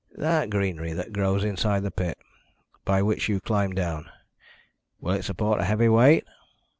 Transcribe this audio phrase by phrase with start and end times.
[0.17, 2.17] "That greenery that grows inside the pit,
[2.85, 4.09] by which you climbed down,
[4.99, 6.25] will it support a heavy weight?"